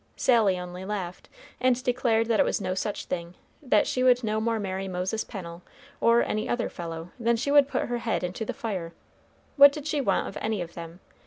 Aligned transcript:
Sally 0.15 0.57
only 0.57 0.83
laughed, 0.83 1.29
and 1.59 1.83
declared 1.83 2.25
that 2.25 2.39
it 2.39 2.43
was 2.43 2.59
no 2.59 2.73
such 2.73 3.05
thing; 3.05 3.35
that 3.61 3.85
she 3.85 4.01
would 4.01 4.23
no 4.23 4.41
more 4.41 4.59
marry 4.59 4.87
Moses 4.87 5.23
Pennel, 5.23 5.61
or 5.99 6.23
any 6.23 6.49
other 6.49 6.69
fellow, 6.69 7.11
than 7.19 7.35
she 7.35 7.51
would 7.51 7.67
put 7.67 7.83
her 7.85 7.99
head 7.99 8.23
into 8.23 8.43
the 8.43 8.51
fire. 8.51 8.93
What 9.57 9.71
did 9.71 9.85
she 9.85 10.01
want 10.01 10.27
of 10.27 10.39
any 10.41 10.59
of 10.59 10.73
them? 10.73 11.01